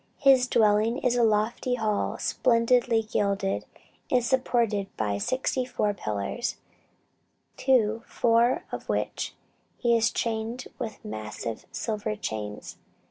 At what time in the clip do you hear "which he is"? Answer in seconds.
8.89-10.09